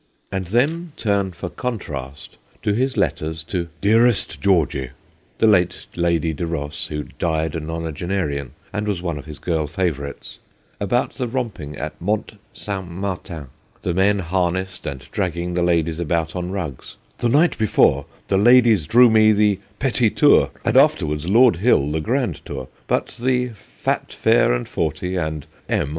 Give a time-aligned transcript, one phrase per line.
[0.31, 4.89] And then turn for contrast to his letters to' Dearest Georgy'
[5.37, 9.67] the late Lady de Ros, who died a nonagenarian, and was one of his girl
[9.67, 10.39] favourites
[10.79, 12.89] about the romping at Mont St.
[12.89, 13.49] Martin,
[13.83, 18.87] the men harnessed and dragging the ladies about on rugs:' The night before, the ladies
[18.87, 24.11] drew me the petty tour, and afterwards Lord Hill the grand tour, but the "fat,
[24.11, 25.89] fair, and forty" and M.